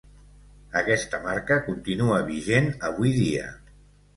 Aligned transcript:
Aquesta 0.79 1.19
marca 1.27 1.57
contínua 1.67 2.17
vigent 2.31 2.71
avui 2.91 3.17
dia. 3.21 3.47